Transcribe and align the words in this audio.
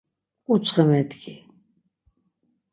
Ǩuçxe 0.45 0.83
medgi. 0.89 1.35